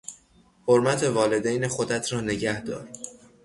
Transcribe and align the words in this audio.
حرمت 0.67 1.03
والدین 1.03 1.67
خودت 1.67 2.13
را 2.13 2.21
نگهدار. 2.21 2.89